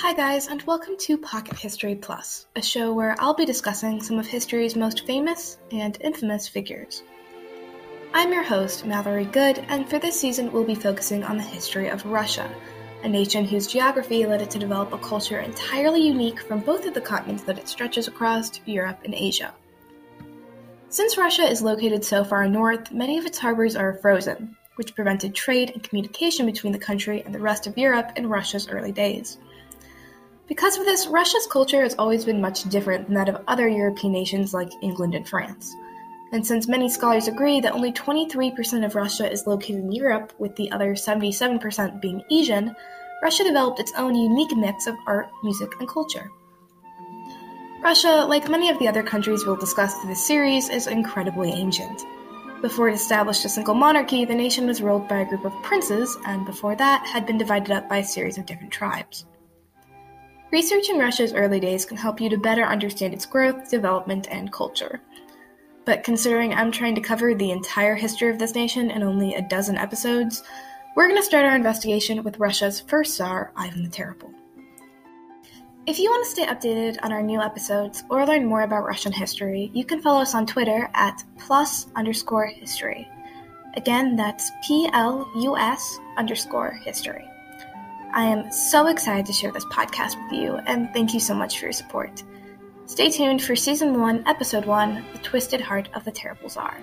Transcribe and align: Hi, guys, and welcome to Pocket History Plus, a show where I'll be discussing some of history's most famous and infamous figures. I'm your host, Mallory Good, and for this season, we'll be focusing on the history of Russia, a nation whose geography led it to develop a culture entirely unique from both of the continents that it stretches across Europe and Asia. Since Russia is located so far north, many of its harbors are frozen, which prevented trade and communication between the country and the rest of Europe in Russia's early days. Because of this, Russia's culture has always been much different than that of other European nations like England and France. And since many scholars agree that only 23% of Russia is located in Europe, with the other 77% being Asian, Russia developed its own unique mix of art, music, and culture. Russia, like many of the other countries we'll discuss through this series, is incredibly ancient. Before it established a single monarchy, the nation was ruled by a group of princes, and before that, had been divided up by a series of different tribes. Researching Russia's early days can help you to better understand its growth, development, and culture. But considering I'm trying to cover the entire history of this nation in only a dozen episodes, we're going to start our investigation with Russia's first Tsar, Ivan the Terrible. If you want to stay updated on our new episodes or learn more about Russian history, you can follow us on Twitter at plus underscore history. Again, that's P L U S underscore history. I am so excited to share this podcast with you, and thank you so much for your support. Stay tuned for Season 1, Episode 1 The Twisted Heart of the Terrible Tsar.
Hi, 0.00 0.14
guys, 0.14 0.46
and 0.46 0.62
welcome 0.62 0.96
to 0.98 1.18
Pocket 1.18 1.58
History 1.58 1.96
Plus, 1.96 2.46
a 2.54 2.62
show 2.62 2.94
where 2.94 3.16
I'll 3.18 3.34
be 3.34 3.44
discussing 3.44 4.00
some 4.00 4.16
of 4.16 4.28
history's 4.28 4.76
most 4.76 5.04
famous 5.06 5.58
and 5.72 5.98
infamous 6.00 6.46
figures. 6.46 7.02
I'm 8.14 8.32
your 8.32 8.44
host, 8.44 8.86
Mallory 8.86 9.24
Good, 9.24 9.58
and 9.66 9.90
for 9.90 9.98
this 9.98 10.18
season, 10.18 10.52
we'll 10.52 10.62
be 10.62 10.76
focusing 10.76 11.24
on 11.24 11.36
the 11.36 11.42
history 11.42 11.88
of 11.88 12.06
Russia, 12.06 12.48
a 13.02 13.08
nation 13.08 13.44
whose 13.44 13.66
geography 13.66 14.24
led 14.24 14.40
it 14.40 14.50
to 14.50 14.58
develop 14.60 14.92
a 14.92 14.98
culture 14.98 15.40
entirely 15.40 16.00
unique 16.00 16.42
from 16.42 16.60
both 16.60 16.86
of 16.86 16.94
the 16.94 17.00
continents 17.00 17.42
that 17.42 17.58
it 17.58 17.66
stretches 17.66 18.06
across 18.06 18.60
Europe 18.66 19.00
and 19.04 19.14
Asia. 19.14 19.52
Since 20.90 21.18
Russia 21.18 21.42
is 21.42 21.60
located 21.60 22.04
so 22.04 22.22
far 22.22 22.46
north, 22.46 22.92
many 22.92 23.18
of 23.18 23.26
its 23.26 23.38
harbors 23.38 23.74
are 23.74 23.94
frozen, 23.94 24.56
which 24.76 24.94
prevented 24.94 25.34
trade 25.34 25.70
and 25.70 25.82
communication 25.82 26.46
between 26.46 26.72
the 26.72 26.78
country 26.78 27.20
and 27.26 27.34
the 27.34 27.40
rest 27.40 27.66
of 27.66 27.76
Europe 27.76 28.12
in 28.14 28.28
Russia's 28.28 28.68
early 28.68 28.92
days. 28.92 29.38
Because 30.48 30.78
of 30.78 30.86
this, 30.86 31.06
Russia's 31.06 31.46
culture 31.46 31.82
has 31.82 31.94
always 31.98 32.24
been 32.24 32.40
much 32.40 32.64
different 32.64 33.06
than 33.06 33.14
that 33.16 33.28
of 33.28 33.44
other 33.46 33.68
European 33.68 34.14
nations 34.14 34.54
like 34.54 34.70
England 34.82 35.14
and 35.14 35.28
France. 35.28 35.76
And 36.32 36.46
since 36.46 36.66
many 36.66 36.88
scholars 36.88 37.28
agree 37.28 37.60
that 37.60 37.74
only 37.74 37.92
23% 37.92 38.84
of 38.84 38.94
Russia 38.94 39.30
is 39.30 39.46
located 39.46 39.84
in 39.84 39.92
Europe, 39.92 40.32
with 40.38 40.56
the 40.56 40.70
other 40.72 40.94
77% 40.94 42.00
being 42.00 42.22
Asian, 42.30 42.74
Russia 43.22 43.44
developed 43.44 43.78
its 43.78 43.92
own 43.96 44.14
unique 44.14 44.56
mix 44.56 44.86
of 44.86 44.96
art, 45.06 45.28
music, 45.42 45.70
and 45.80 45.88
culture. 45.88 46.30
Russia, 47.82 48.24
like 48.26 48.48
many 48.48 48.70
of 48.70 48.78
the 48.78 48.88
other 48.88 49.02
countries 49.02 49.44
we'll 49.44 49.56
discuss 49.56 49.94
through 49.94 50.10
this 50.10 50.26
series, 50.26 50.70
is 50.70 50.86
incredibly 50.86 51.50
ancient. 51.50 52.02
Before 52.62 52.88
it 52.88 52.94
established 52.94 53.44
a 53.44 53.48
single 53.50 53.74
monarchy, 53.74 54.24
the 54.24 54.34
nation 54.34 54.66
was 54.66 54.82
ruled 54.82 55.08
by 55.08 55.20
a 55.20 55.28
group 55.28 55.44
of 55.44 55.62
princes, 55.62 56.16
and 56.26 56.46
before 56.46 56.74
that, 56.76 57.06
had 57.06 57.26
been 57.26 57.38
divided 57.38 57.70
up 57.70 57.88
by 57.88 57.98
a 57.98 58.04
series 58.04 58.38
of 58.38 58.46
different 58.46 58.72
tribes. 58.72 59.26
Researching 60.50 60.98
Russia's 60.98 61.34
early 61.34 61.60
days 61.60 61.84
can 61.84 61.98
help 61.98 62.20
you 62.20 62.30
to 62.30 62.38
better 62.38 62.64
understand 62.64 63.12
its 63.12 63.26
growth, 63.26 63.70
development, 63.70 64.28
and 64.30 64.50
culture. 64.50 65.00
But 65.84 66.04
considering 66.04 66.54
I'm 66.54 66.72
trying 66.72 66.94
to 66.94 67.02
cover 67.02 67.34
the 67.34 67.50
entire 67.50 67.94
history 67.94 68.30
of 68.30 68.38
this 68.38 68.54
nation 68.54 68.90
in 68.90 69.02
only 69.02 69.34
a 69.34 69.42
dozen 69.42 69.76
episodes, 69.76 70.42
we're 70.96 71.06
going 71.06 71.20
to 71.20 71.24
start 71.24 71.44
our 71.44 71.54
investigation 71.54 72.24
with 72.24 72.38
Russia's 72.38 72.80
first 72.80 73.14
Tsar, 73.14 73.52
Ivan 73.56 73.82
the 73.82 73.90
Terrible. 73.90 74.32
If 75.86 75.98
you 75.98 76.10
want 76.10 76.24
to 76.24 76.30
stay 76.30 76.46
updated 76.46 76.98
on 77.02 77.12
our 77.12 77.22
new 77.22 77.40
episodes 77.42 78.04
or 78.10 78.26
learn 78.26 78.46
more 78.46 78.62
about 78.62 78.84
Russian 78.84 79.12
history, 79.12 79.70
you 79.74 79.84
can 79.84 80.00
follow 80.00 80.20
us 80.20 80.34
on 80.34 80.46
Twitter 80.46 80.90
at 80.94 81.24
plus 81.38 81.88
underscore 81.94 82.46
history. 82.46 83.06
Again, 83.74 84.16
that's 84.16 84.50
P 84.66 84.88
L 84.92 85.30
U 85.36 85.56
S 85.58 85.98
underscore 86.16 86.72
history. 86.72 87.28
I 88.12 88.24
am 88.24 88.50
so 88.50 88.86
excited 88.86 89.26
to 89.26 89.32
share 89.32 89.52
this 89.52 89.66
podcast 89.66 90.22
with 90.22 90.40
you, 90.40 90.54
and 90.66 90.88
thank 90.94 91.12
you 91.12 91.20
so 91.20 91.34
much 91.34 91.58
for 91.58 91.66
your 91.66 91.72
support. 91.72 92.22
Stay 92.86 93.10
tuned 93.10 93.42
for 93.42 93.54
Season 93.54 94.00
1, 94.00 94.24
Episode 94.26 94.64
1 94.64 95.04
The 95.12 95.18
Twisted 95.18 95.60
Heart 95.60 95.90
of 95.94 96.04
the 96.04 96.10
Terrible 96.10 96.48
Tsar. 96.48 96.78